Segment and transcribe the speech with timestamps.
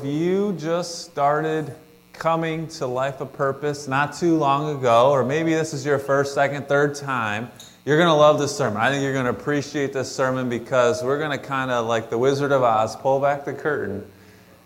[0.00, 1.74] if you just started
[2.14, 6.32] coming to Life of Purpose not too long ago, or maybe this is your first,
[6.32, 7.50] second, third time,
[7.84, 8.80] you're going to love this sermon.
[8.80, 12.08] I think you're going to appreciate this sermon because we're going to kind of, like
[12.08, 14.10] the Wizard of Oz, pull back the curtain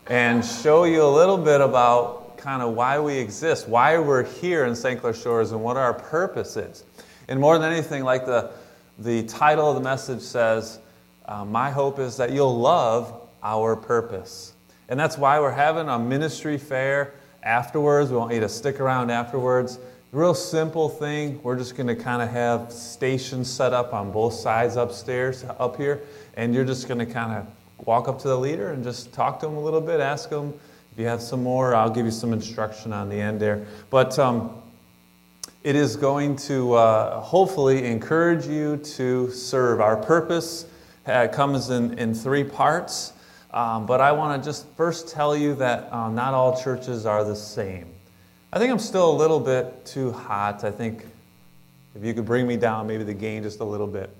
[0.06, 4.66] and show you a little bit about kind of why we exist, why we're here
[4.66, 5.00] in St.
[5.00, 6.84] Clair Shores, and what our purpose is.
[7.26, 8.52] And more than anything, like the,
[9.00, 10.78] the title of the message says,
[11.26, 14.53] uh, my hope is that you'll love our purpose.
[14.88, 18.10] And that's why we're having a ministry fair afterwards.
[18.10, 19.78] We want you to stick around afterwards.
[20.12, 21.42] Real simple thing.
[21.42, 25.76] We're just going to kind of have stations set up on both sides upstairs, up
[25.76, 26.02] here,
[26.36, 29.40] and you're just going to kind of walk up to the leader and just talk
[29.40, 30.54] to him a little bit, ask him
[30.92, 31.74] if you have some more.
[31.74, 33.66] I'll give you some instruction on the end there.
[33.90, 34.62] But um,
[35.64, 39.80] it is going to uh, hopefully encourage you to serve.
[39.80, 40.66] Our purpose
[41.06, 43.14] uh, comes in, in three parts.
[43.54, 47.22] Um, but I want to just first tell you that uh, not all churches are
[47.22, 47.86] the same.
[48.52, 50.64] I think I'm still a little bit too hot.
[50.64, 51.06] I think
[51.94, 54.10] if you could bring me down, maybe the gain just a little bit.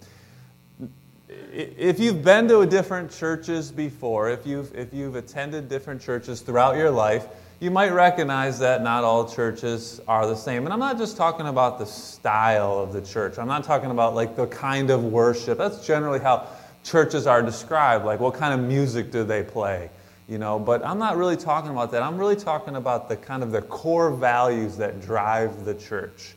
[1.52, 6.76] If you've been to different churches before, if you've, if you've attended different churches throughout
[6.76, 7.26] your life,
[7.58, 10.64] you might recognize that not all churches are the same.
[10.64, 14.14] And I'm not just talking about the style of the church, I'm not talking about
[14.14, 15.58] like the kind of worship.
[15.58, 16.46] That's generally how
[16.84, 19.90] churches are described, like what kind of music do they play,
[20.28, 20.58] you know.
[20.58, 22.02] But I'm not really talking about that.
[22.02, 26.36] I'm really talking about the kind of the core values that drive the church.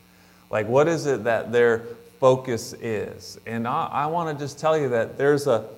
[0.50, 1.80] Like what is it that their
[2.18, 3.38] focus is?
[3.46, 5.68] And I, I want to just tell you that there's a.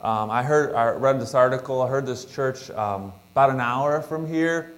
[0.00, 1.82] Um, I heard, I read this article.
[1.82, 4.74] I heard this church um, about an hour from here,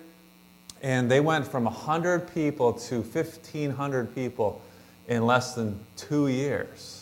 [0.80, 4.62] and they went from 100 people to 1,500 people
[5.08, 6.99] in less than two years.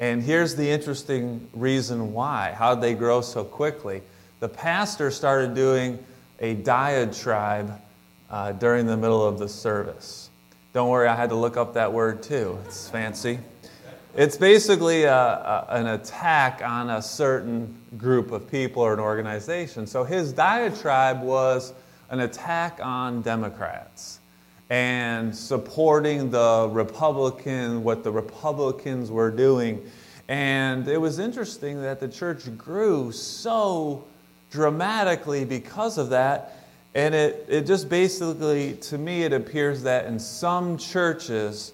[0.00, 2.52] And here's the interesting reason why.
[2.56, 4.02] How did they grow so quickly?
[4.40, 6.04] The pastor started doing
[6.40, 7.80] a diatribe
[8.30, 10.30] uh, during the middle of the service.
[10.72, 12.58] Don't worry, I had to look up that word too.
[12.66, 13.38] It's fancy.
[14.16, 19.86] It's basically a, a, an attack on a certain group of people or an organization.
[19.86, 21.72] So his diatribe was
[22.10, 24.20] an attack on Democrats
[24.74, 29.88] and supporting the Republican, what the Republicans were doing.
[30.26, 34.04] And it was interesting that the church grew so
[34.50, 36.66] dramatically because of that.
[36.92, 41.72] And it, it just basically, to me, it appears that in some churches,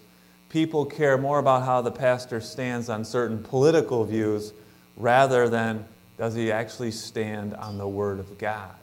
[0.51, 4.53] people care more about how the pastor stands on certain political views
[4.99, 5.87] rather than
[6.19, 8.75] does he actually stand on the Word of God.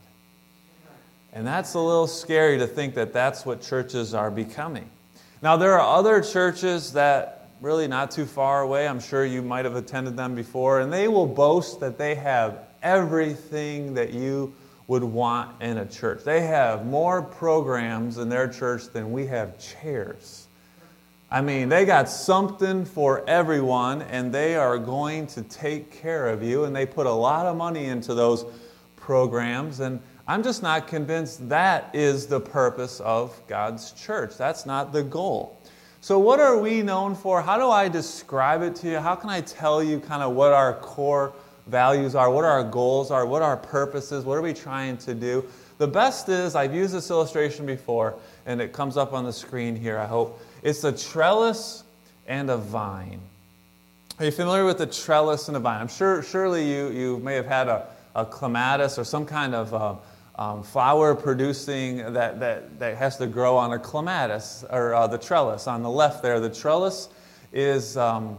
[1.37, 4.89] And that's a little scary to think that that's what churches are becoming.
[5.43, 9.63] Now, there are other churches that really not too far away, I'm sure you might
[9.63, 14.51] have attended them before, and they will boast that they have everything that you
[14.87, 16.23] would want in a church.
[16.23, 20.47] They have more programs in their church than we have chairs.
[21.29, 26.41] I mean, they got something for everyone, and they are going to take care of
[26.41, 28.43] you, and they put a lot of money into those
[28.95, 29.81] programs.
[29.81, 29.99] And
[30.29, 34.37] I'm just not convinced that is the purpose of God's church.
[34.37, 35.57] That's not the goal.
[36.01, 37.41] So, what are we known for?
[37.41, 38.97] How do I describe it to you?
[38.99, 41.33] How can I tell you kind of what our core
[41.67, 45.45] values are, what our goals are, what our purposes, what are we trying to do?
[45.77, 49.75] The best is, I've used this illustration before, and it comes up on the screen
[49.75, 50.41] here, I hope.
[50.63, 51.83] It's a trellis
[52.27, 53.21] and a vine.
[54.19, 55.79] Are you familiar with the trellis and a vine?
[55.79, 59.73] I'm sure, surely you, you may have had a, a clematis or some kind of
[59.73, 59.95] uh,
[60.37, 65.17] um, flower producing that, that, that has to grow on a clematis or uh, the
[65.17, 66.39] trellis on the left there.
[66.39, 67.09] The trellis
[67.51, 68.37] is um,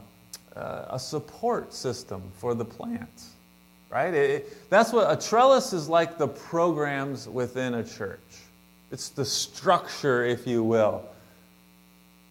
[0.54, 3.30] uh, a support system for the plants,
[3.90, 4.14] right?
[4.14, 8.20] It, it, that's what a trellis is like the programs within a church.
[8.90, 11.02] It's the structure, if you will.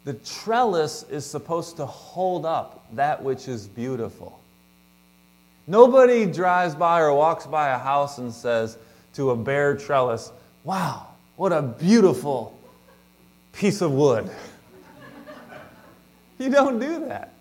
[0.05, 4.39] The trellis is supposed to hold up that which is beautiful.
[5.67, 8.77] Nobody drives by or walks by a house and says,
[9.17, 10.31] to a bare trellis.
[10.63, 12.57] Wow, what a beautiful
[13.51, 14.29] piece of wood.
[16.37, 17.33] you don't do that.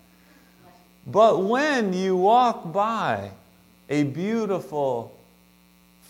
[1.07, 3.31] But when you walk by
[3.91, 5.15] a beautiful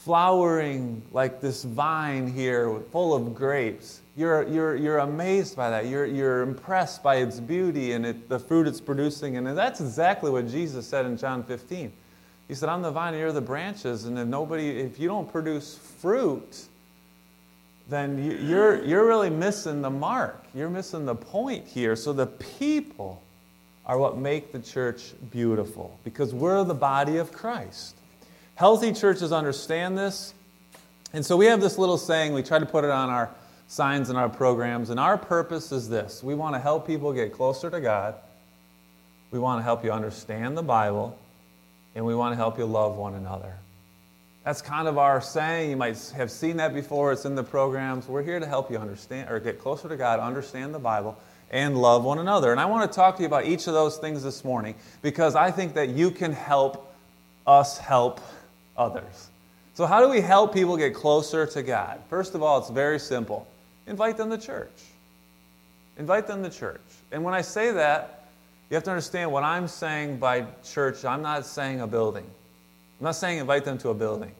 [0.04, 5.86] flowering, like this vine here full of grapes, you're, you're, you're amazed by that.
[5.86, 9.36] You're, you're impressed by its beauty and it, the fruit it's producing.
[9.36, 11.92] And that's exactly what Jesus said in John 15.
[12.48, 15.30] He said, I'm the vine and you're the branches, and if nobody, if you don't
[15.30, 16.66] produce fruit,
[17.88, 20.44] then you're, you're really missing the mark.
[20.54, 21.96] You're missing the point here.
[21.96, 23.22] So the people
[23.84, 27.94] are what make the church beautiful because we're the body of Christ.
[28.56, 30.34] Healthy churches understand this.
[31.12, 33.30] And so we have this little saying, we try to put it on our
[33.68, 37.32] signs and our programs, and our purpose is this we want to help people get
[37.32, 38.14] closer to God,
[39.30, 41.18] we want to help you understand the Bible,
[41.96, 43.54] and we want to help you love one another.
[44.44, 45.70] That's kind of our saying.
[45.70, 47.10] You might have seen that before.
[47.10, 48.06] It's in the programs.
[48.06, 51.18] We're here to help you understand or get closer to God, understand the Bible,
[51.50, 52.52] and love one another.
[52.52, 55.34] And I want to talk to you about each of those things this morning because
[55.34, 56.94] I think that you can help
[57.46, 58.20] us help
[58.76, 59.30] others.
[59.74, 62.00] So, how do we help people get closer to God?
[62.08, 63.48] First of all, it's very simple
[63.86, 64.70] invite them to church.
[65.98, 66.80] Invite them to church.
[67.10, 68.25] And when I say that,
[68.68, 72.24] you have to understand what I'm saying by church, I'm not saying a building.
[72.98, 74.32] I'm not saying invite them to a building.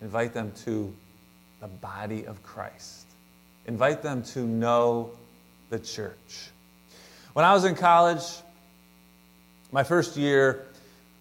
[0.00, 0.92] Invite them to
[1.60, 3.06] the body of Christ.
[3.66, 5.10] Invite them to know
[5.70, 6.50] the church.
[7.34, 8.24] When I was in college,
[9.70, 10.66] my first year,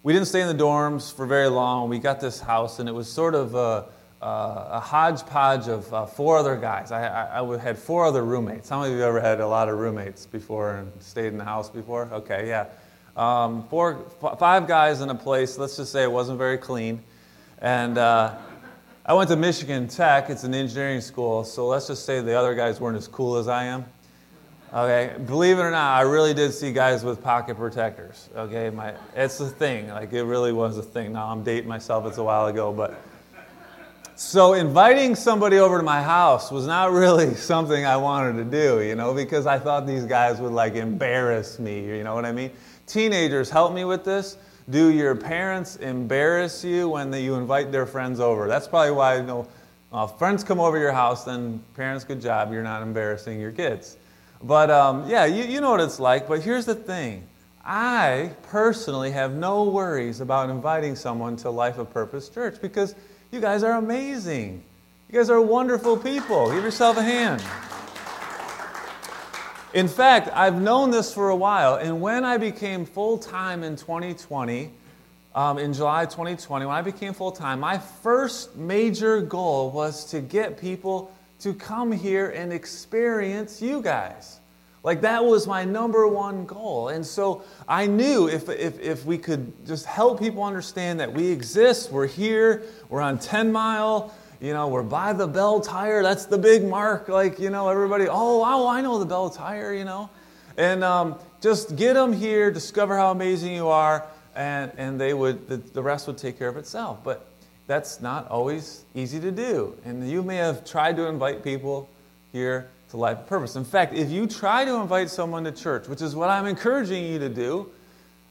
[0.04, 1.90] we didn't stay in the dorms for very long.
[1.90, 3.86] We got this house, and it was sort of a,
[4.22, 6.92] a hodgepodge of uh, four other guys.
[6.92, 8.70] I, I, I, had four other roommates.
[8.70, 11.44] How many of you ever had a lot of roommates before and stayed in the
[11.44, 12.08] house before?
[12.12, 12.68] Okay, yeah.
[13.18, 17.04] Um, four, f- five guys in a place, let's just say it wasn't very clean.
[17.60, 18.36] And uh,
[19.06, 22.54] I went to Michigan Tech, it's an engineering school, so let's just say the other
[22.54, 23.86] guys weren't as cool as I am.
[24.74, 28.30] Okay, believe it or not, I really did see guys with pocket protectors.
[28.34, 29.90] Okay, my it's a thing.
[29.90, 31.12] Like it really was a thing.
[31.12, 32.06] Now I'm dating myself.
[32.06, 32.98] It's a while ago, but
[34.16, 38.82] so inviting somebody over to my house was not really something I wanted to do.
[38.82, 41.86] You know, because I thought these guys would like embarrass me.
[41.86, 42.52] You know what I mean?
[42.88, 44.38] Teenagers, help me with this.
[44.70, 48.48] Do your parents embarrass you when you invite their friends over?
[48.48, 49.48] That's probably why you know.
[49.92, 52.54] Uh, friends come over your house, then parents, good job.
[52.54, 53.98] You're not embarrassing your kids.
[54.42, 56.30] But um, yeah, you, you know what it's like.
[56.30, 57.28] But here's the thing
[57.64, 62.96] I personally have no worries about inviting someone to Life of Purpose Church because
[63.32, 64.62] you guys are amazing.
[65.10, 66.52] You guys are wonderful people.
[66.52, 67.42] Give yourself a hand.
[69.74, 73.78] In fact, I've known this for a while, and when I became full time in
[73.78, 74.70] 2020,
[75.34, 80.20] um, in July 2020, when I became full time, my first major goal was to
[80.20, 84.41] get people to come here and experience you guys.
[84.84, 86.90] Like that was my number one goal.
[86.90, 91.28] And so I knew if, if, if we could just help people understand that we
[91.28, 96.26] exist, we're here, we're on 10 Mile, you know, we're by the Belle Tire, that's
[96.26, 97.08] the big mark.
[97.10, 100.10] Like, you know, everybody, oh, oh I know the Belle Tire, you know.
[100.58, 104.06] And um, just get them here, discover how amazing you are,
[104.36, 107.04] and, and they would, the, the rest would take care of itself.
[107.04, 107.28] But
[107.68, 109.78] that's not always easy to do.
[109.86, 111.88] And you may have tried to invite people
[112.32, 113.56] here to life of purpose.
[113.56, 117.06] In fact, if you try to invite someone to church, which is what I'm encouraging
[117.06, 117.70] you to do,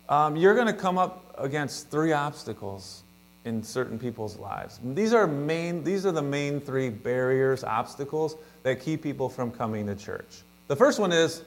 [0.09, 3.03] um, you're going to come up against three obstacles
[3.45, 4.79] in certain people's lives.
[4.85, 9.87] These are main these are the main three barriers, obstacles that keep people from coming
[9.87, 10.43] to church.
[10.69, 11.43] The first one is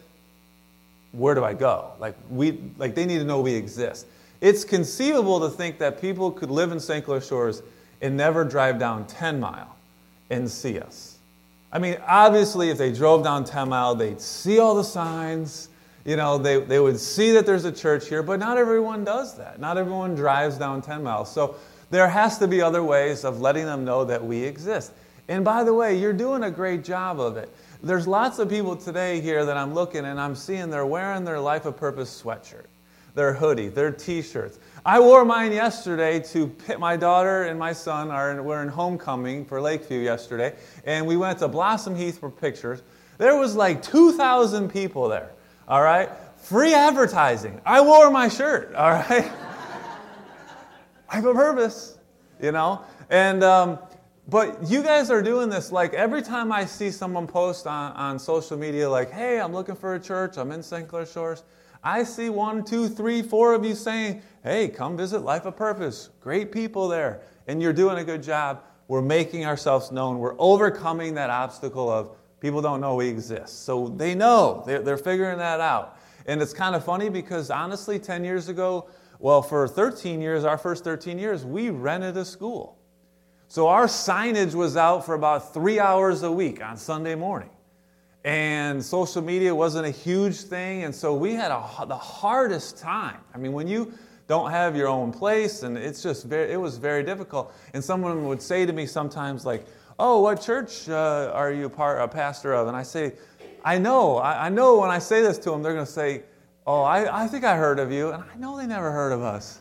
[1.11, 1.91] where do I go?
[1.99, 4.07] Like we like they need to know we exist.
[4.41, 7.05] It's conceivable to think that people could live in St.
[7.05, 7.61] Clair Shores
[8.01, 9.75] and never drive down 10 Mile
[10.31, 11.12] and see us.
[11.73, 15.69] I mean, obviously, if they drove down 10 Mile, they'd see all the signs.
[16.05, 19.35] You know, they, they would see that there's a church here, but not everyone does
[19.37, 19.59] that.
[19.59, 21.33] Not everyone drives down 10 miles.
[21.33, 21.55] So
[21.89, 24.93] there has to be other ways of letting them know that we exist.
[25.27, 27.49] And by the way, you're doing a great job of it.
[27.81, 31.39] There's lots of people today here that I'm looking and I'm seeing they're wearing their
[31.39, 32.65] Life of Purpose sweatshirt,
[33.15, 34.59] their hoodie, their t shirts.
[34.85, 39.45] I wore mine yesterday to pit my daughter and my son are were in homecoming
[39.45, 40.55] for Lakeview yesterday,
[40.85, 42.81] and we went to Blossom Heath for pictures.
[43.17, 45.31] There was like 2,000 people there.
[45.67, 47.61] All right, free advertising.
[47.65, 48.73] I wore my shirt.
[48.75, 49.31] All right,
[51.09, 51.97] I have a purpose,
[52.41, 53.43] you know, and.
[53.43, 53.79] Um,
[54.29, 58.17] but you guys are doing this like every time I see someone post on, on
[58.17, 60.87] social media, like, hey, I'm looking for a church, I'm in St.
[60.87, 61.43] Clair Shores.
[61.83, 66.09] I see one, two, three, four of you saying, hey, come visit Life of Purpose.
[66.21, 67.21] Great people there.
[67.47, 68.63] And you're doing a good job.
[68.87, 70.19] We're making ourselves known.
[70.19, 73.65] We're overcoming that obstacle of people don't know we exist.
[73.65, 75.97] So they know, they're, they're figuring that out.
[76.25, 78.87] And it's kind of funny because honestly, 10 years ago,
[79.19, 82.77] well, for 13 years, our first 13 years, we rented a school.
[83.49, 87.49] So our signage was out for about three hours a week on Sunday morning
[88.23, 93.19] and social media wasn't a huge thing and so we had a, the hardest time
[93.35, 93.91] i mean when you
[94.27, 98.25] don't have your own place and it's just very it was very difficult and someone
[98.25, 99.65] would say to me sometimes like
[99.99, 103.11] oh what church uh, are you part a pastor of and i say
[103.65, 106.23] i know I, I know when i say this to them they're going to say
[106.65, 109.21] oh I, I think i heard of you and i know they never heard of
[109.21, 109.59] us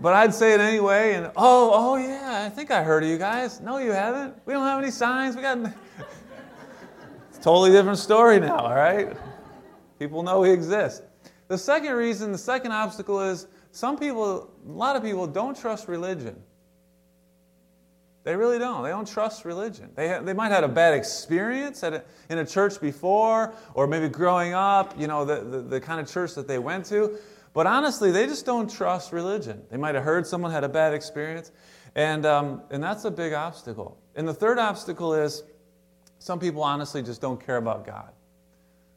[0.00, 1.14] but I'd say it anyway.
[1.14, 3.60] And oh, oh yeah, I think I heard of you guys.
[3.60, 4.34] No, you haven't.
[4.44, 5.36] We don't have any signs.
[5.36, 5.72] We got.
[7.46, 8.58] Totally different story now.
[8.58, 9.16] All right.
[10.00, 11.02] People know he exists.
[11.46, 15.86] The second reason, the second obstacle is some people, a lot of people don't trust
[15.86, 16.42] religion.
[18.24, 18.82] They really don't.
[18.82, 19.92] They don't trust religion.
[19.94, 23.86] They, have, they might have had a bad experience a, in a church before, or
[23.86, 27.16] maybe growing up, you know, the, the, the kind of church that they went to.
[27.52, 29.62] But honestly, they just don't trust religion.
[29.70, 31.52] They might have heard someone had a bad experience,
[31.94, 33.98] and, um, and that's a big obstacle.
[34.16, 35.44] And the third obstacle is
[36.18, 38.10] some people honestly just don't care about God.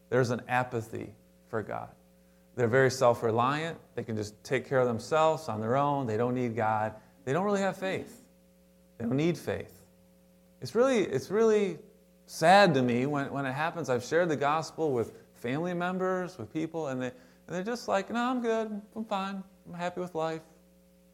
[0.09, 1.13] There's an apathy
[1.49, 1.89] for God.
[2.55, 3.77] They're very self reliant.
[3.95, 6.07] They can just take care of themselves on their own.
[6.07, 6.93] They don't need God.
[7.25, 8.23] They don't really have faith.
[8.97, 9.79] They don't need faith.
[10.61, 11.77] It's really, it's really
[12.25, 13.89] sad to me when, when it happens.
[13.89, 18.11] I've shared the gospel with family members, with people, and, they, and they're just like,
[18.11, 18.81] no, I'm good.
[18.95, 19.43] I'm fine.
[19.67, 20.41] I'm happy with life.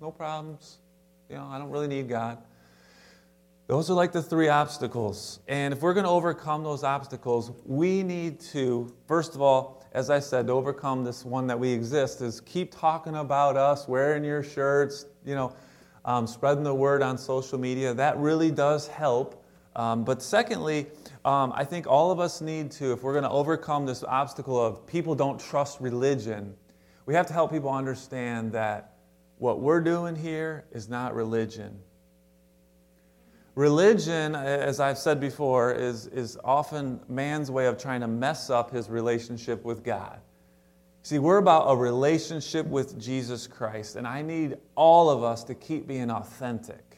[0.02, 0.78] No problems.
[1.30, 2.40] You know, I don't really need God.
[3.68, 5.40] Those are like the three obstacles.
[5.48, 10.12] And if we're going to overcome those obstacles, we need to, first of all, as
[10.12, 14.24] I said, to overcome this one that we exist, is keep talking about us, wearing
[14.24, 15.52] your shirts, you know,
[16.04, 17.92] um, spreading the word on social media.
[17.92, 19.44] That really does help.
[19.76, 20.86] Um, but secondly,
[21.26, 24.64] um, I think all of us need to, if we're going to overcome this obstacle
[24.64, 26.56] of people don't trust religion,
[27.08, 28.94] we have to help people understand that
[29.40, 31.80] what we're doing here is not religion.
[33.56, 38.70] Religion, as I've said before, is, is often man's way of trying to mess up
[38.70, 40.20] his relationship with God.
[41.04, 45.56] See, we're about a relationship with Jesus Christ, and I need all of us to
[45.56, 46.98] keep being authentic,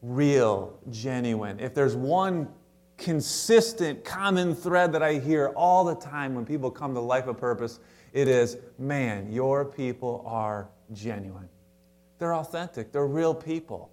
[0.00, 1.60] real, genuine.
[1.60, 2.48] If there's one
[2.96, 7.36] consistent, common thread that I hear all the time when people come to Life of
[7.36, 7.78] Purpose,
[8.14, 11.48] it is man, your people are genuine.
[12.18, 13.90] They're authentic, they're real people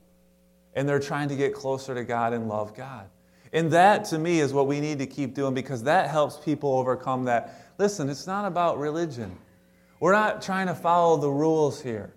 [0.75, 3.10] and they're trying to get closer to God and love God.
[3.53, 6.77] And that, to me, is what we need to keep doing because that helps people
[6.77, 7.72] overcome that.
[7.77, 9.38] Listen, it's not about religion.
[10.01, 12.13] We're not trying to follow the rules here.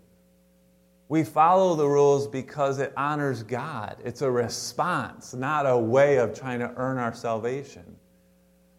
[1.08, 3.96] We follow the rules because it honors God.
[4.04, 7.96] It's a response, not a way of trying to earn our salvation.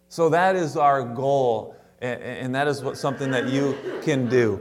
[0.10, 4.60] So that is our goal, and that is what, something that you can do.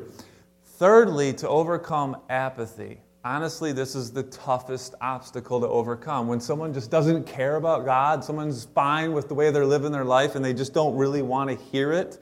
[0.65, 6.29] Thirdly, to overcome apathy honestly, this is the toughest obstacle to overcome.
[6.29, 10.07] When someone just doesn't care about God, someone's fine with the way they're living their
[10.07, 12.19] life and they just don't really want to hear it,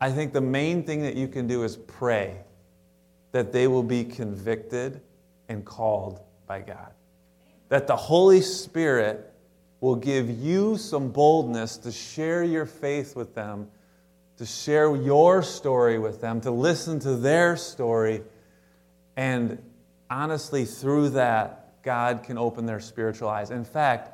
[0.00, 2.36] I think the main thing that you can do is pray
[3.32, 5.00] that they will be convicted
[5.48, 6.92] and called by God.
[7.68, 9.32] That the Holy Spirit
[9.80, 13.68] will give you some boldness to share your faith with them,
[14.36, 18.22] to share your story with them, to listen to their story,
[19.16, 19.58] and
[20.10, 23.50] honestly, through that, God can open their spiritual eyes.
[23.50, 24.12] In fact,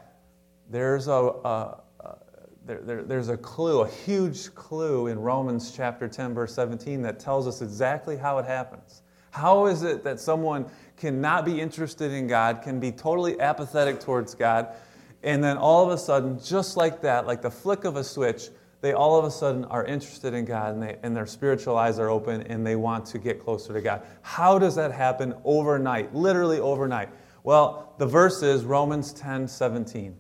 [0.71, 2.17] there's a, a, a
[2.65, 7.19] there, there, there's a clue, a huge clue in Romans chapter 10, verse 17, that
[7.19, 9.03] tells us exactly how it happens.
[9.31, 14.35] How is it that someone cannot be interested in God, can be totally apathetic towards
[14.35, 14.69] God,
[15.23, 18.49] and then all of a sudden, just like that, like the flick of a switch,
[18.83, 22.01] they all of a sudden are interested in God and, they, and their spiritual eyes
[22.01, 24.03] are open and they want to get closer to God.
[24.23, 26.13] How does that happen overnight?
[26.13, 27.09] Literally overnight.
[27.45, 30.17] Well, the verse is Romans 10 17.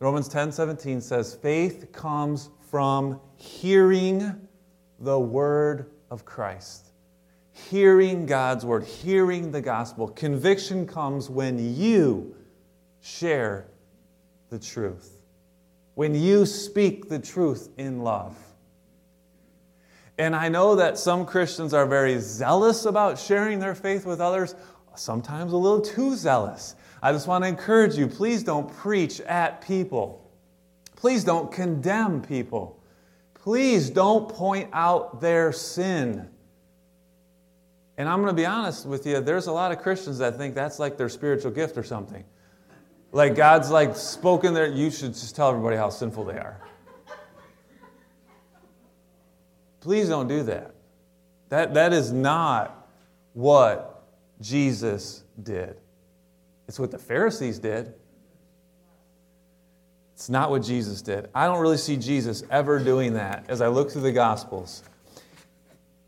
[0.00, 4.48] Romans 10 17 says, Faith comes from hearing
[4.98, 6.88] the word of Christ.
[7.52, 10.08] Hearing God's word, hearing the gospel.
[10.08, 12.34] Conviction comes when you
[13.00, 13.68] share
[14.48, 15.15] the truth
[15.96, 18.36] when you speak the truth in love.
[20.18, 24.54] And I know that some Christians are very zealous about sharing their faith with others,
[24.94, 26.76] sometimes a little too zealous.
[27.02, 30.30] I just want to encourage you please don't preach at people.
[30.96, 32.78] Please don't condemn people.
[33.32, 36.28] Please don't point out their sin.
[37.96, 40.54] And I'm going to be honest with you, there's a lot of Christians that think
[40.54, 42.22] that's like their spiritual gift or something.
[43.16, 46.60] Like God's like spoken there, you should just tell everybody how sinful they are.
[49.80, 50.74] Please don't do that.
[51.48, 52.90] That, that is not
[53.32, 54.04] what
[54.42, 55.78] Jesus did.
[56.68, 57.94] It's what the Pharisees did.
[60.12, 61.30] It's not what Jesus did.
[61.34, 64.82] I don't really see Jesus ever doing that as I look through the Gospels.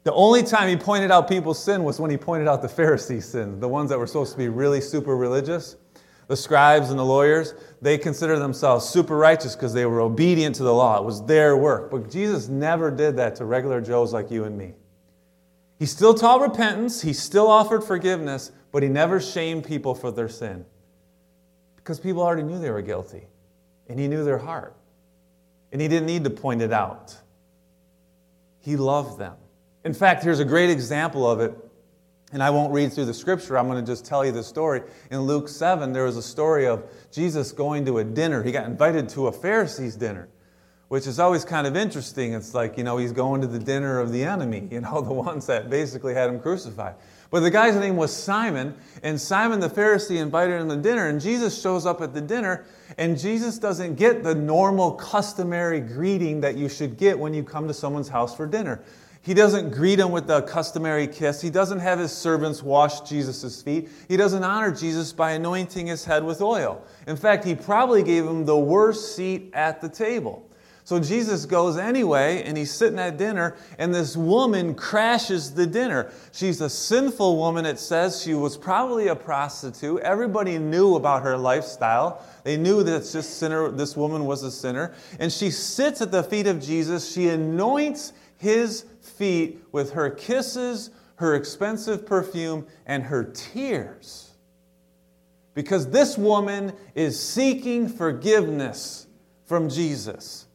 [0.04, 3.26] The only time he pointed out people's sin was when he pointed out the Pharisees'
[3.26, 5.76] sin, the ones that were supposed to be really super religious.
[6.28, 10.62] The scribes and the lawyers, they consider themselves super righteous because they were obedient to
[10.62, 10.98] the law.
[10.98, 11.90] It was their work.
[11.90, 14.74] But Jesus never did that to regular Joes like you and me.
[15.78, 20.28] He still taught repentance, he still offered forgiveness, but he never shamed people for their
[20.28, 20.66] sin.
[21.76, 23.26] Because people already knew they were guilty,
[23.88, 24.74] and he knew their heart.
[25.72, 27.16] And he didn't need to point it out.
[28.60, 29.36] He loved them.
[29.84, 31.54] In fact, here's a great example of it.
[32.32, 34.82] And I won't read through the scripture, I'm going to just tell you the story.
[35.10, 38.42] In Luke 7, there was a story of Jesus going to a dinner.
[38.42, 40.28] He got invited to a Pharisee's dinner
[40.88, 42.32] which is always kind of interesting.
[42.32, 45.12] It's like, you know, he's going to the dinner of the enemy, you know, the
[45.12, 46.94] ones that basically had him crucified.
[47.30, 51.20] But the guy's name was Simon, and Simon the Pharisee invited him to dinner, and
[51.20, 52.64] Jesus shows up at the dinner,
[52.96, 57.68] and Jesus doesn't get the normal, customary greeting that you should get when you come
[57.68, 58.82] to someone's house for dinner.
[59.28, 61.42] He doesn't greet him with the customary kiss.
[61.42, 63.90] He doesn't have his servants wash Jesus' feet.
[64.08, 66.82] He doesn't honor Jesus by anointing his head with oil.
[67.06, 70.48] In fact, he probably gave him the worst seat at the table.
[70.84, 76.10] So Jesus goes anyway, and he's sitting at dinner, and this woman crashes the dinner.
[76.32, 78.22] She's a sinful woman, it says.
[78.22, 80.00] She was probably a prostitute.
[80.00, 82.24] Everybody knew about her lifestyle.
[82.44, 84.94] They knew that this, sinner, this woman was a sinner.
[85.20, 87.12] And she sits at the feet of Jesus.
[87.12, 94.30] She anoints his feet with her kisses, her expensive perfume, and her tears.
[95.54, 99.06] Because this woman is seeking forgiveness
[99.44, 100.46] from Jesus.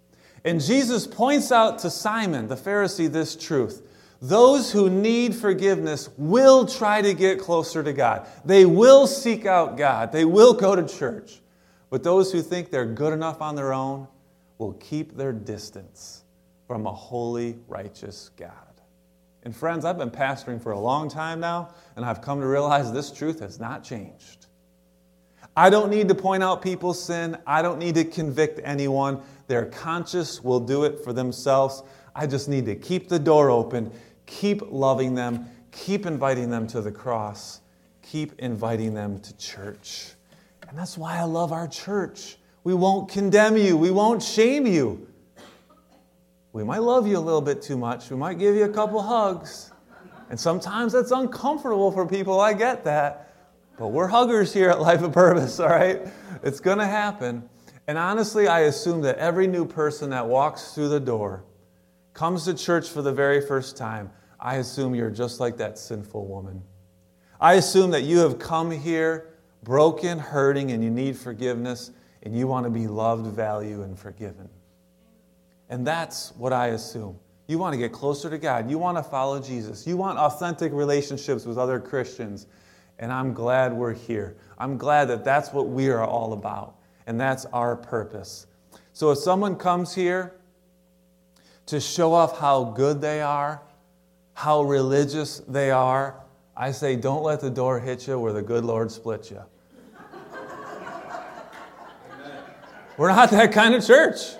[0.45, 3.81] And Jesus points out to Simon, the Pharisee, this truth.
[4.21, 8.25] Those who need forgiveness will try to get closer to God.
[8.45, 10.13] They will seek out God.
[10.13, 11.41] They will go to church.
[11.89, 14.07] But those who think they're good enough on their own
[14.57, 16.22] will keep their distance
[16.73, 18.49] from a holy, righteous God.
[19.43, 22.91] And friends, I've been pastoring for a long time now, and I've come to realize
[22.91, 24.47] this truth has not changed.
[25.55, 27.37] I don't need to point out people's sin.
[27.45, 29.21] I don't need to convict anyone.
[29.45, 31.83] Their conscience will do it for themselves.
[32.15, 33.91] I just need to keep the door open,
[34.25, 37.61] keep loving them, keep inviting them to the cross,
[38.01, 40.13] keep inviting them to church.
[40.67, 42.37] And that's why I love our church.
[42.63, 45.12] We won't condemn you, we won't shame you.
[46.53, 49.01] We might love you a little bit too much, we might give you a couple
[49.01, 49.71] hugs.
[50.29, 53.33] And sometimes that's uncomfortable for people, I get that.
[53.77, 56.01] But we're huggers here at Life of Purpose, all right?
[56.43, 57.49] It's going to happen.
[57.87, 61.43] And honestly, I assume that every new person that walks through the door
[62.13, 64.11] comes to church for the very first time.
[64.39, 66.61] I assume you're just like that sinful woman.
[67.41, 72.45] I assume that you have come here broken, hurting, and you need forgiveness, and you
[72.45, 74.49] want to be loved, valued, and forgiven.
[75.73, 77.17] And that's what I assume.
[77.47, 78.69] You want to get closer to God.
[78.69, 79.87] You want to follow Jesus.
[79.87, 82.45] You want authentic relationships with other Christians.
[82.99, 84.37] And I'm glad we're here.
[84.59, 86.75] I'm glad that that's what we are all about.
[87.07, 88.45] And that's our purpose.
[88.91, 90.35] So if someone comes here
[91.65, 93.59] to show off how good they are,
[94.35, 96.23] how religious they are,
[96.55, 99.41] I say, don't let the door hit you where the good Lord split you.
[102.99, 104.35] We're not that kind of church.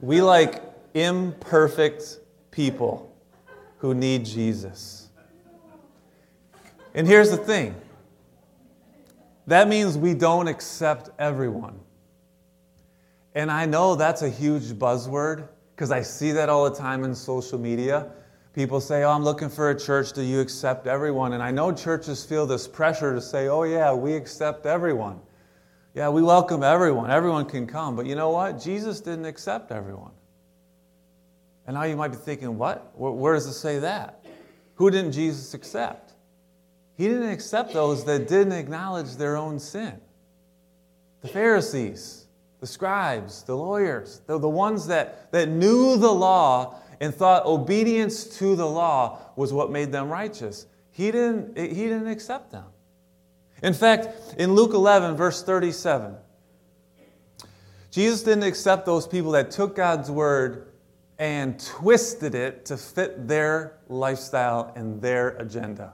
[0.00, 0.62] We like
[0.94, 3.14] imperfect people
[3.78, 5.08] who need Jesus.
[6.94, 7.74] And here's the thing
[9.46, 11.80] that means we don't accept everyone.
[13.34, 17.14] And I know that's a huge buzzword because I see that all the time in
[17.14, 18.10] social media.
[18.52, 20.12] People say, Oh, I'm looking for a church.
[20.12, 21.32] Do you accept everyone?
[21.32, 25.20] And I know churches feel this pressure to say, Oh, yeah, we accept everyone.
[25.92, 27.10] Yeah, we welcome everyone.
[27.10, 27.96] Everyone can come.
[27.96, 28.60] But you know what?
[28.60, 30.12] Jesus didn't accept everyone.
[31.66, 32.92] And now you might be thinking, What?
[32.96, 34.24] Where does it say that?
[34.76, 36.12] Who didn't Jesus accept?
[36.96, 40.00] He didn't accept those that didn't acknowledge their own sin.
[41.22, 42.26] The Pharisees,
[42.60, 48.38] the scribes, the lawyers, the, the ones that, that knew the law and thought obedience
[48.38, 50.66] to the law was what made them righteous.
[50.92, 52.66] He didn't, he didn't accept them.
[53.62, 56.16] In fact, in Luke 11, verse 37,
[57.90, 60.72] Jesus didn't accept those people that took God's word
[61.18, 65.92] and twisted it to fit their lifestyle and their agenda.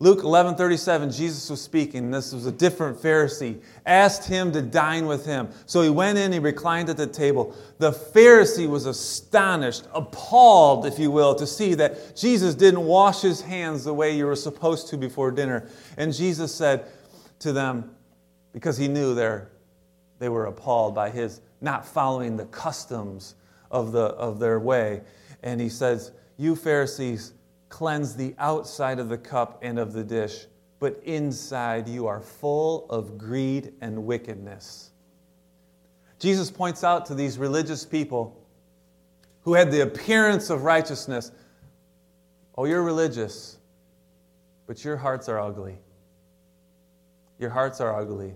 [0.00, 2.10] Luke 11 37, Jesus was speaking.
[2.12, 3.60] This was a different Pharisee.
[3.84, 5.48] Asked him to dine with him.
[5.66, 7.56] So he went in, he reclined at the table.
[7.78, 13.40] The Pharisee was astonished, appalled, if you will, to see that Jesus didn't wash his
[13.40, 15.68] hands the way you were supposed to before dinner.
[15.96, 16.86] And Jesus said
[17.40, 17.90] to them,
[18.52, 23.34] because he knew they were appalled by his not following the customs
[23.70, 25.02] of, the, of their way.
[25.42, 27.32] And he says, You Pharisees,
[27.68, 30.46] cleanse the outside of the cup and of the dish,
[30.78, 34.90] but inside you are full of greed and wickedness.
[36.18, 38.44] Jesus points out to these religious people
[39.42, 41.30] who had the appearance of righteousness,
[42.56, 43.58] Oh, you're religious,
[44.66, 45.78] but your hearts are ugly.
[47.38, 48.34] Your hearts are ugly.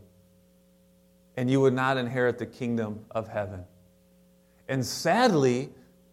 [1.37, 3.64] And you would not inherit the kingdom of heaven.
[4.68, 5.71] And sadly,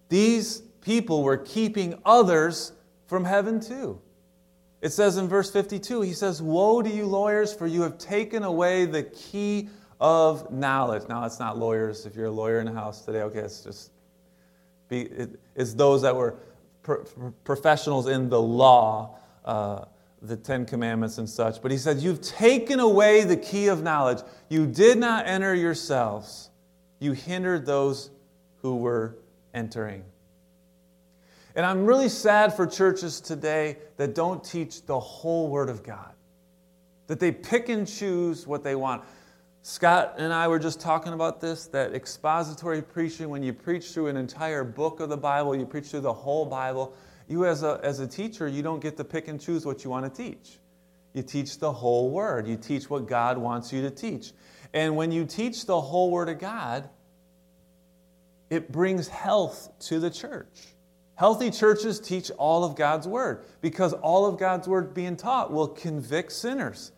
[0.09, 2.71] these people were keeping others
[3.09, 3.99] from heaven too.
[4.81, 8.43] It says in verse 52, he says, Woe to you, lawyers, for you have taken
[8.43, 9.67] away the key
[9.99, 11.09] of knowledge.
[11.09, 12.05] Now, it's not lawyers.
[12.05, 13.91] If you're a lawyer in the house today, okay, it's just,
[14.87, 16.35] be, it, it's those that were
[16.83, 17.03] pro-
[17.43, 19.85] professionals in the law, uh,
[20.21, 21.61] the Ten Commandments and such.
[21.61, 24.19] But he said, You've taken away the key of knowledge.
[24.47, 26.51] You did not enter yourselves,
[26.99, 28.11] you hindered those
[28.61, 29.17] who were
[29.53, 30.05] entering.
[31.59, 36.13] And I'm really sad for churches today that don't teach the whole Word of God,
[37.07, 39.03] that they pick and choose what they want.
[39.61, 44.07] Scott and I were just talking about this that expository preaching, when you preach through
[44.07, 46.95] an entire book of the Bible, you preach through the whole Bible,
[47.27, 49.89] you as a, as a teacher, you don't get to pick and choose what you
[49.89, 50.59] want to teach.
[51.11, 54.31] You teach the whole Word, you teach what God wants you to teach.
[54.73, 56.89] And when you teach the whole Word of God,
[58.49, 60.69] it brings health to the church.
[61.19, 65.67] Healthy churches teach all of God's Word because all of God's Word being taught will
[65.67, 66.93] convict sinners.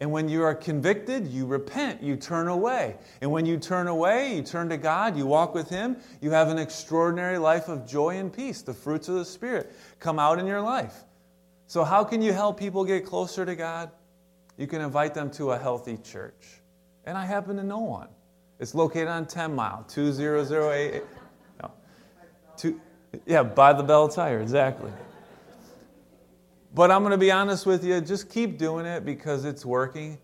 [0.00, 2.96] And when you are convicted, you repent, you turn away.
[3.20, 6.48] And when you turn away, you turn to God, you walk with Him, you have
[6.48, 8.60] an extraordinary life of joy and peace.
[8.60, 11.04] The fruits of the Spirit come out in your life.
[11.68, 13.92] So, how can you help people get closer to God?
[14.56, 16.60] You can invite them to a healthy church.
[17.04, 18.08] And I happen to know one.
[18.58, 21.04] It's located on 10 Mile, 20088.
[21.62, 21.70] No.
[22.56, 22.80] Two,
[23.26, 24.90] yeah, by the Belle Tire, exactly.
[26.72, 30.18] But I'm going to be honest with you, just keep doing it because it's working.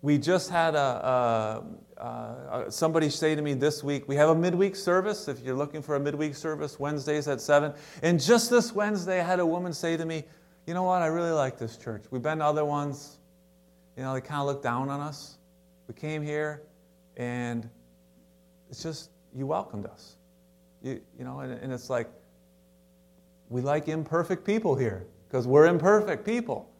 [0.00, 1.64] We just had a,
[1.96, 5.26] a, a, somebody say to me this week, we have a midweek service.
[5.26, 7.72] If you're looking for a midweek service, Wednesdays at 7.
[8.02, 10.22] And just this Wednesday, I had a woman say to me,
[10.68, 11.02] You know what?
[11.02, 12.04] I really like this church.
[12.12, 13.18] We've been to other ones.
[13.96, 15.38] You know, they kind of look down on us.
[15.88, 16.62] We came here,
[17.16, 17.68] and
[18.70, 20.16] it's just, you welcomed us.
[20.82, 22.08] You, you know, and, and it's like,
[23.48, 26.70] we like imperfect people here because we're imperfect people.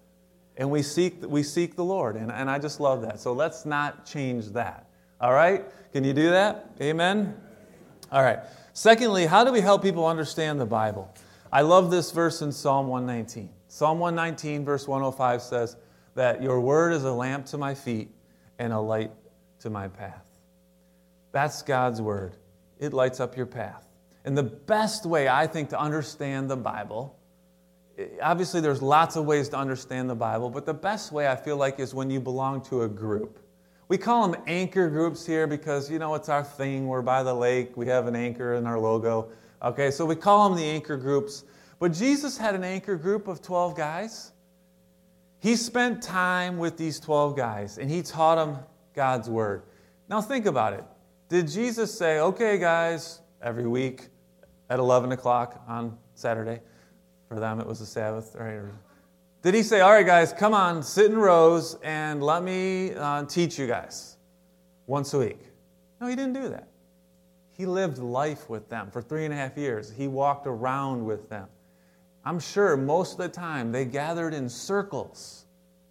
[0.56, 2.16] And we seek, we seek the Lord.
[2.16, 3.20] And, and I just love that.
[3.20, 4.88] So let's not change that.
[5.20, 5.64] All right?
[5.92, 6.70] Can you do that?
[6.80, 7.34] Amen?
[8.10, 8.40] All right.
[8.72, 11.12] Secondly, how do we help people understand the Bible?
[11.52, 13.50] I love this verse in Psalm 119.
[13.68, 15.76] Psalm 119, verse 105 says
[16.14, 18.10] that your word is a lamp to my feet
[18.58, 19.12] and a light
[19.60, 20.24] to my path.
[21.32, 22.36] That's God's word.
[22.78, 23.87] It lights up your path.
[24.28, 27.18] And the best way, I think, to understand the Bible
[28.22, 31.56] obviously there's lots of ways to understand the Bible, but the best way I feel
[31.56, 33.40] like is when you belong to a group.
[33.88, 36.86] We call them anchor groups here because, you know, it's our thing.
[36.86, 39.30] We're by the lake, we have an anchor in our logo.
[39.62, 41.44] Okay, so we call them the anchor groups.
[41.78, 44.32] But Jesus had an anchor group of 12 guys.
[45.40, 48.58] He spent time with these 12 guys and he taught them
[48.94, 49.62] God's word.
[50.08, 50.84] Now think about it.
[51.28, 54.08] Did Jesus say, okay, guys, every week
[54.70, 56.60] at 11 o'clock on Saturday,
[57.28, 58.36] for them, it was a Sabbath.
[58.38, 58.60] Right?
[59.42, 63.24] Did he say, All right, guys, come on, sit in rows and let me uh,
[63.24, 64.16] teach you guys
[64.86, 65.40] once a week?
[66.00, 66.68] No, he didn't do that.
[67.52, 69.90] He lived life with them for three and a half years.
[69.90, 71.48] He walked around with them.
[72.24, 75.46] I'm sure most of the time they gathered in circles,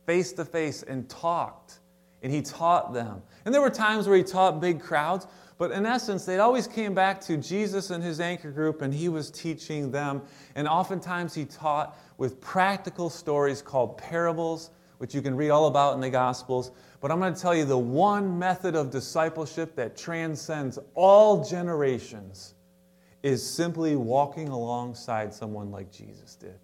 [0.06, 1.80] face to face, and talked.
[2.24, 3.22] And he taught them.
[3.46, 6.94] And there were times where he taught big crowds, but in essence, they always came
[6.94, 10.22] back to Jesus and his anchor group, and he was teaching them.
[10.56, 15.96] And oftentimes, he taught with practical stories called parables, which you can read all about
[15.96, 16.72] in the Gospels.
[17.02, 22.54] But I'm going to tell you the one method of discipleship that transcends all generations
[23.24, 26.60] is simply walking alongside someone like Jesus did.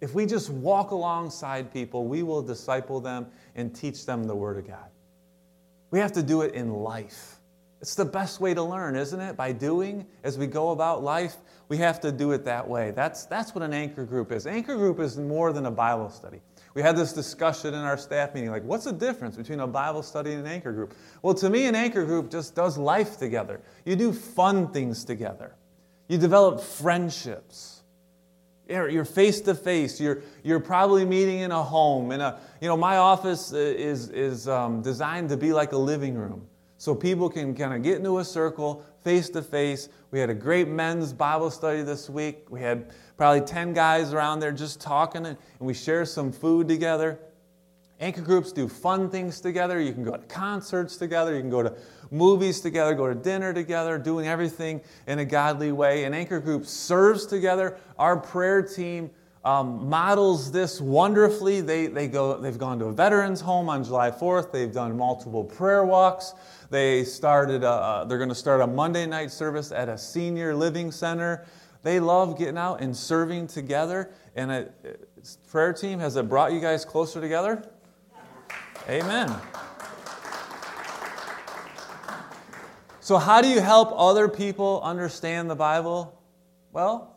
[0.00, 4.58] If we just walk alongside people, we will disciple them and teach them the Word
[4.58, 4.88] of God.
[5.90, 7.40] We have to do it in life.
[7.80, 9.36] It's the best way to learn, isn't it?
[9.36, 11.36] By doing as we go about life,
[11.68, 12.90] we have to do it that way.
[12.90, 14.46] That's, that's what an anchor group is.
[14.46, 16.40] Anchor group is more than a Bible study.
[16.74, 20.02] We had this discussion in our staff meeting like, what's the difference between a Bible
[20.02, 20.94] study and an anchor group?
[21.22, 23.60] Well, to me, an anchor group just does life together.
[23.84, 25.54] You do fun things together,
[26.08, 27.79] you develop friendships.
[28.70, 30.00] You're face to face.
[30.00, 32.12] You're you're probably meeting in a home.
[32.12, 36.14] In a you know my office is is um, designed to be like a living
[36.14, 36.46] room,
[36.78, 39.88] so people can kind of get into a circle, face to face.
[40.12, 42.46] We had a great men's Bible study this week.
[42.48, 47.18] We had probably ten guys around there just talking, and we share some food together.
[48.00, 49.78] Anchor groups do fun things together.
[49.78, 51.34] You can go to concerts together.
[51.34, 51.74] You can go to
[52.10, 56.04] movies together, go to dinner together, doing everything in a godly way.
[56.04, 57.76] An anchor group serves together.
[57.98, 59.10] Our prayer team
[59.44, 61.60] um, models this wonderfully.
[61.60, 64.50] They, they go, they've gone to a veterans home on July 4th.
[64.50, 66.32] They've done multiple prayer walks.
[66.70, 70.90] They started, a, they're going to start a Monday night service at a senior living
[70.90, 71.46] center.
[71.82, 74.10] They love getting out and serving together.
[74.36, 74.68] And a,
[75.50, 77.68] prayer team, has it brought you guys closer together?
[78.88, 79.34] Amen.
[83.00, 86.20] So, how do you help other people understand the Bible?
[86.72, 87.16] Well,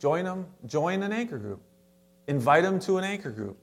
[0.00, 1.60] join them, join an anchor group.
[2.26, 3.58] Invite them to an anchor group.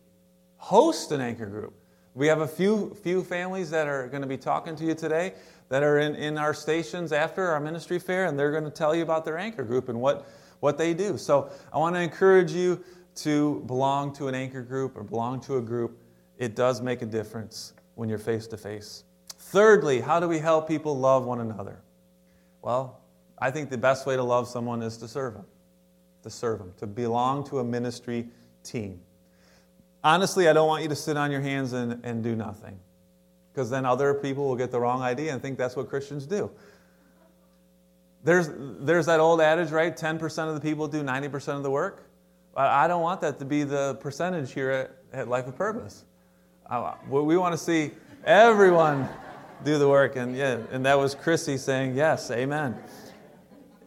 [0.58, 1.74] Host an anchor group.
[2.14, 5.34] We have a few, few families that are going to be talking to you today
[5.70, 8.94] that are in, in our stations after our ministry fair, and they're going to tell
[8.94, 10.28] you about their anchor group and what,
[10.60, 11.18] what they do.
[11.18, 12.84] So I want to encourage you
[13.16, 15.98] to belong to an anchor group or belong to a group.
[16.44, 19.06] It does make a difference when you're face to face.
[19.38, 21.80] Thirdly, how do we help people love one another?
[22.62, 23.00] Well,
[23.40, 25.46] I think the best way to love someone is to serve them,
[26.24, 28.28] to serve them, to belong to a ministry
[28.62, 29.00] team.
[30.04, 32.78] Honestly, I don't want you to sit on your hands and, and do nothing,
[33.54, 36.52] because then other people will get the wrong idea and think that's what Christians do.
[38.26, 39.96] There's, there's that old adage, right?
[39.96, 42.10] 10% of the people do 90% of the work.
[42.56, 46.04] I don't want that to be the percentage here at, at Life of Purpose.
[47.08, 47.92] We want to see
[48.26, 49.08] everyone
[49.64, 50.16] do the work.
[50.16, 52.78] And yeah, and that was Chrissy saying, yes, amen.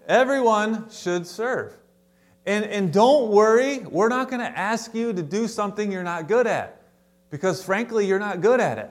[0.08, 1.74] Everyone should serve.
[2.46, 6.28] And, and don't worry, we're not going to ask you to do something you're not
[6.28, 6.80] good at.
[7.30, 8.90] Because frankly, you're not good at it.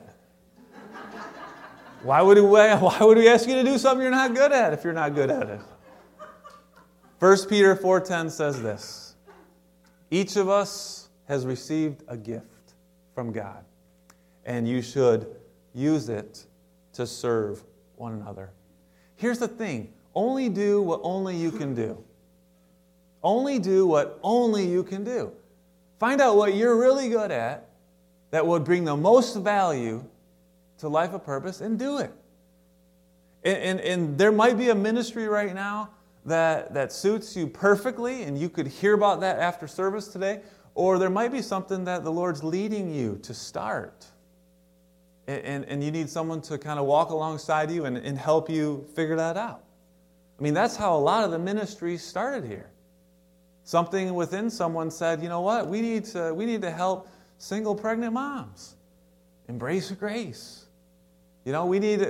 [2.03, 4.73] Why would, we, why would we ask you to do something you're not good at
[4.73, 5.61] if you're not good at it?
[7.19, 9.15] 1 Peter 4:10 says this.
[10.11, 12.73] Each of us has received a gift
[13.15, 13.63] from God,
[14.45, 15.27] and you should
[15.73, 16.45] use it
[16.93, 17.63] to serve
[17.95, 18.51] one another.
[19.15, 22.01] Here's the thing only do what only you can do.
[23.21, 25.31] Only do what only you can do.
[25.99, 27.69] Find out what you're really good at
[28.31, 30.03] that would bring the most value
[30.77, 32.11] to life of purpose and do it.
[33.43, 35.91] And, and, and, there might be a ministry right now
[36.25, 40.41] that, that suits you perfectly, and you could hear about that after service today,
[40.73, 44.07] or there might be something that the Lord's leading you to start
[45.27, 48.85] and, and you need someone to kind of walk alongside you and, and help you
[48.95, 49.63] figure that out.
[50.39, 52.69] I mean, that's how a lot of the ministry started here.
[53.63, 57.73] Something within someone said, you know what, we need to, we need to help single
[57.73, 58.75] pregnant moms
[59.47, 60.65] embrace grace.
[61.45, 62.01] You know, we need,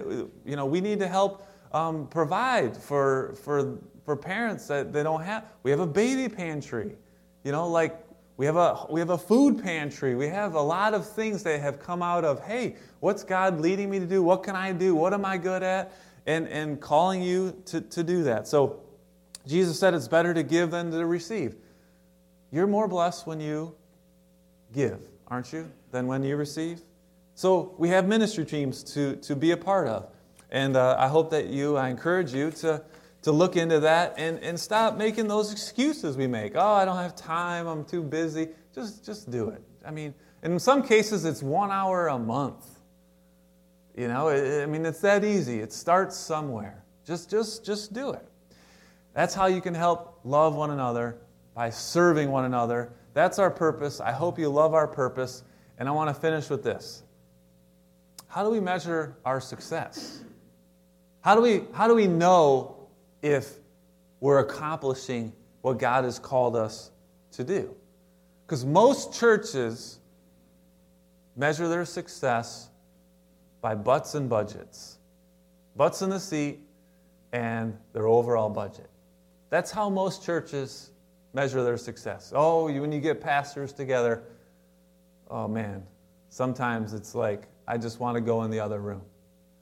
[0.45, 5.21] you know, we need to help um, provide for, for, for parents that they don't
[5.21, 5.45] have.
[5.63, 6.95] We have a baby pantry.
[7.43, 7.99] You know, like
[8.37, 10.15] we have, a, we have a food pantry.
[10.15, 13.89] We have a lot of things that have come out of, hey, what's God leading
[13.89, 14.21] me to do?
[14.21, 14.93] What can I do?
[14.93, 15.93] What am I good at?
[16.25, 18.47] And, and calling you to, to do that.
[18.47, 18.81] So
[19.47, 21.55] Jesus said it's better to give than to receive.
[22.51, 23.75] You're more blessed when you
[24.73, 26.81] give, aren't you, than when you receive?
[27.35, 30.09] So we have ministry teams to, to be a part of.
[30.51, 32.81] And uh, I hope that you, I encourage you to
[33.25, 36.51] to look into that and, and stop making those excuses we make.
[36.53, 38.49] Oh, I don't have time, I'm too busy.
[38.71, 39.63] Just, just do it.
[39.83, 42.63] I mean, in some cases, it's one hour a month.
[43.97, 45.59] You know, I mean, it's that easy.
[45.59, 46.83] It starts somewhere.
[47.03, 48.27] Just, just, just do it.
[49.15, 51.17] That's how you can help love one another
[51.55, 52.93] by serving one another.
[53.15, 53.99] That's our purpose.
[53.99, 55.43] I hope you love our purpose.
[55.79, 57.01] And I want to finish with this.
[58.27, 60.21] How do we measure our success?
[61.21, 62.74] How do we, how do we know
[63.25, 63.55] if
[64.19, 66.91] we're accomplishing what God has called us
[67.31, 67.75] to do.
[68.45, 69.99] Because most churches
[71.35, 72.69] measure their success
[73.61, 74.99] by butts and budgets
[75.75, 76.59] butts in the seat
[77.33, 78.89] and their overall budget.
[79.49, 80.91] That's how most churches
[81.33, 82.31] measure their success.
[82.33, 84.23] Oh, when you get pastors together,
[85.29, 85.83] oh man,
[86.29, 89.01] sometimes it's like, I just want to go in the other room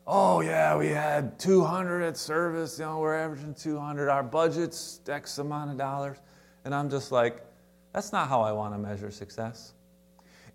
[0.06, 5.38] oh yeah, we had 200 at service, you know, we're averaging 200, our budget's X
[5.38, 6.18] amount of dollars.
[6.66, 7.42] And I'm just like,
[7.94, 9.74] that's not how I want to measure success.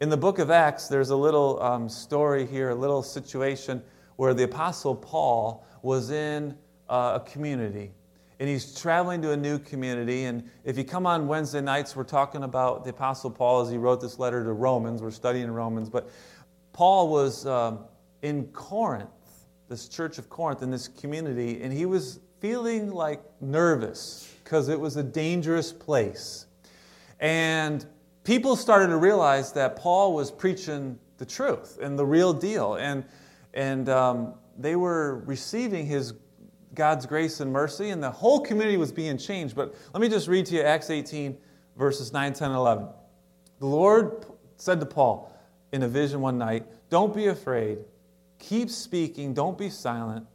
[0.00, 3.82] In the book of Acts, there's a little um, story here, a little situation
[4.16, 6.56] where the Apostle Paul was in
[6.88, 7.92] uh, a community.
[8.40, 10.24] And he's traveling to a new community.
[10.24, 13.76] And if you come on Wednesday nights, we're talking about the Apostle Paul as he
[13.76, 15.02] wrote this letter to Romans.
[15.02, 15.90] We're studying Romans.
[15.90, 16.08] But
[16.72, 17.80] Paul was um,
[18.22, 19.10] in Corinth
[19.68, 24.78] this church of Corinth in this community, and he was feeling like nervous because it
[24.78, 26.46] was a dangerous place.
[27.20, 27.84] And
[28.24, 32.74] people started to realize that Paul was preaching the truth and the real deal.
[32.74, 33.04] And,
[33.52, 36.14] and um, they were receiving his
[36.74, 39.56] God's grace and mercy, and the whole community was being changed.
[39.56, 41.36] But let me just read to you Acts 18,
[41.76, 42.88] verses 9, 10, and 11.
[43.58, 44.24] The Lord
[44.56, 45.34] said to Paul
[45.72, 47.78] in a vision one night, Don't be afraid.
[48.38, 49.34] Keep speaking.
[49.34, 50.26] Don't be silent.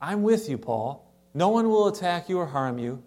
[0.00, 1.10] I'm with you, Paul.
[1.34, 3.02] No one will attack you or harm you.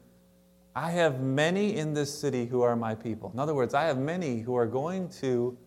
[0.76, 3.32] I have many in this city who are my people.
[3.34, 5.58] In other words, I have many who are going to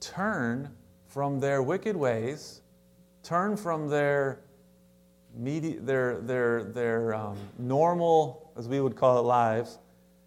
[0.00, 0.70] turn
[1.06, 2.62] from their wicked ways,
[3.22, 4.40] turn from their
[5.36, 9.78] their their their um, normal, as we would call it, lives,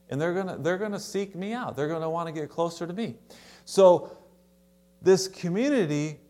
[0.10, 1.76] and they're gonna they're gonna seek me out.
[1.76, 3.16] They're gonna want to get closer to me.
[3.66, 4.16] So
[5.02, 6.21] this community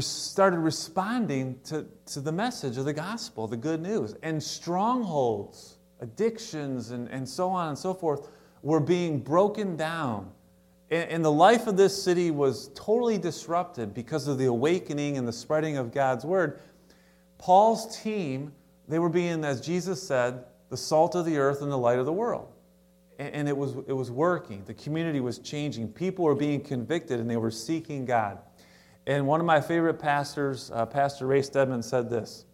[0.00, 6.90] started responding to, to the message of the gospel, the good news, and strongholds, addictions,
[6.90, 8.28] and, and so on and so forth
[8.62, 10.30] were being broken down
[10.88, 15.32] and the life of this city was totally disrupted because of the awakening and the
[15.32, 16.60] spreading of God's word.
[17.38, 18.52] Paul's team,
[18.86, 22.06] they were being, as Jesus said, the salt of the earth and the light of
[22.06, 22.52] the world.
[23.18, 24.62] And it was, it was working.
[24.64, 25.88] The community was changing.
[25.88, 28.38] People were being convicted and they were seeking God.
[29.06, 32.44] And one of my favorite pastors, uh, Pastor Ray Stedman, said this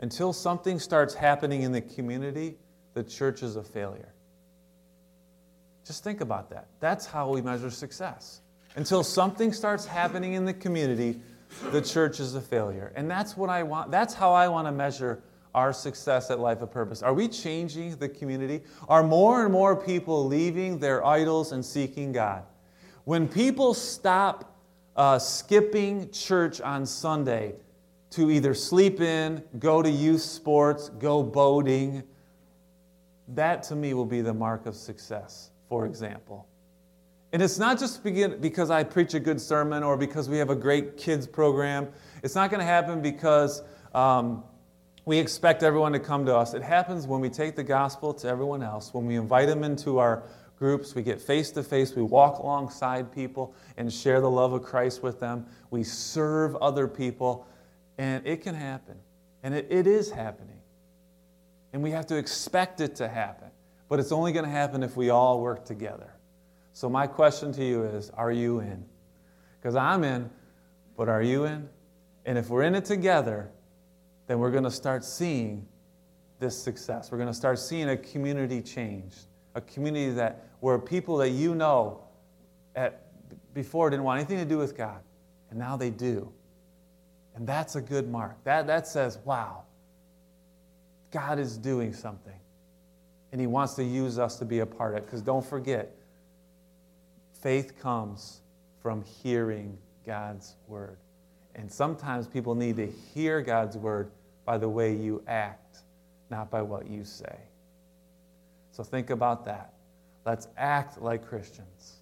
[0.00, 2.56] Until something starts happening in the community,
[2.94, 4.14] the church is a failure.
[5.86, 6.68] Just think about that.
[6.80, 8.40] That's how we measure success.
[8.76, 11.20] Until something starts happening in the community,
[11.70, 12.92] the church is a failure.
[12.96, 13.90] And that's what I want.
[13.90, 15.22] That's how I want to measure
[15.54, 17.02] our success at Life of Purpose.
[17.02, 18.62] Are we changing the community?
[18.88, 22.44] Are more and more people leaving their idols and seeking God?
[23.04, 24.53] When people stop
[24.96, 27.54] uh, skipping church on Sunday
[28.10, 32.02] to either sleep in, go to youth sports, go boating,
[33.28, 36.46] that to me will be the mark of success for example.
[37.32, 40.54] And it's not just because I preach a good sermon or because we have a
[40.54, 41.88] great kids program.
[42.22, 44.44] It's not going to happen because um,
[45.04, 46.54] we expect everyone to come to us.
[46.54, 49.98] It happens when we take the gospel to everyone else, when we invite them into
[49.98, 50.22] our
[50.58, 54.62] groups, we get face to face, we walk alongside people and share the love of
[54.62, 57.46] Christ with them, we serve other people,
[57.98, 58.96] and it can happen.
[59.42, 60.60] And it, it is happening.
[61.72, 63.48] And we have to expect it to happen.
[63.88, 66.14] But it's only going to happen if we all work together.
[66.72, 68.84] So, my question to you is Are you in?
[69.60, 70.30] Because I'm in,
[70.96, 71.68] but are you in?
[72.26, 73.50] And if we're in it together,
[74.26, 75.66] then we're going to start seeing
[76.40, 77.12] this success.
[77.12, 79.14] We're going to start seeing a community change,
[79.54, 82.00] a community that where people that you know
[82.74, 83.02] at,
[83.52, 85.00] before didn't want anything to do with God,
[85.50, 86.32] and now they do.
[87.34, 88.42] And that's a good mark.
[88.44, 89.62] That, that says, wow,
[91.10, 92.34] God is doing something
[93.34, 95.06] and He wants to use us to be a part of it.
[95.06, 95.92] Because don't forget,
[97.42, 98.42] faith comes
[98.80, 100.98] from hearing God's word.
[101.56, 104.12] And sometimes people need to hear God's word
[104.44, 105.78] by the way you act,
[106.30, 107.36] not by what you say.
[108.74, 109.72] So think about that.
[110.26, 112.00] Let's act like Christians,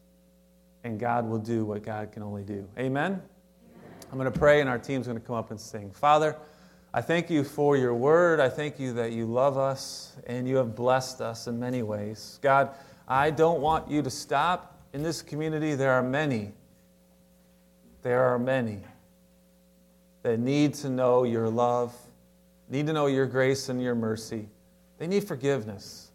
[0.84, 2.66] and God will do what God can only do.
[2.78, 3.12] Amen?
[3.12, 3.22] Amen.
[4.10, 5.90] I'm going to pray, and our team's going to come up and sing.
[5.90, 6.34] Father,
[6.94, 8.40] I thank you for your word.
[8.40, 12.38] I thank you that you love us and you have blessed us in many ways.
[12.40, 12.70] God,
[13.06, 14.78] I don't want you to stop.
[14.94, 16.52] In this community, there are many,
[18.00, 18.80] there are many
[20.22, 21.94] that need to know your love,
[22.70, 24.48] need to know your grace and your mercy.
[24.96, 26.11] They need forgiveness.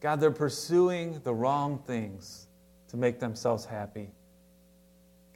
[0.00, 2.46] God, they're pursuing the wrong things
[2.88, 4.10] to make themselves happy.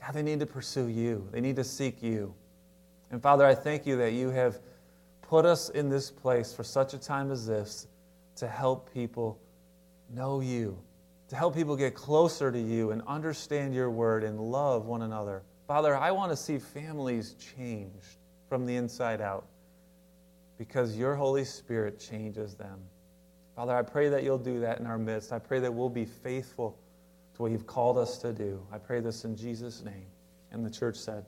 [0.01, 2.35] God, they need to pursue you, they need to seek you.
[3.11, 4.59] And Father, I thank you that you have
[5.23, 7.87] put us in this place for such a time as this
[8.37, 9.39] to help people
[10.13, 10.79] know you,
[11.29, 15.43] to help people get closer to you and understand your word and love one another.
[15.67, 19.47] Father, I want to see families changed from the inside out
[20.59, 22.81] because your Holy Spirit changes them.
[23.57, 25.33] Father, I pray that you'll do that in our midst.
[25.33, 26.79] I pray that we'll be faithful
[27.37, 28.67] to what you've called us to do.
[28.73, 30.07] I pray this in Jesus' name.
[30.51, 31.25] And the church said,